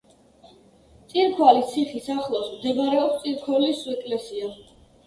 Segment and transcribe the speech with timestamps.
[1.11, 4.55] წირქვალის ციხის ახლოს მდებარეობს წირქოლის ეკლესია.